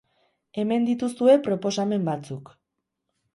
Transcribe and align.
Hemen 0.61 0.87
dituzue 0.87 1.35
proposamen 1.49 2.09
batzuk. 2.09 2.51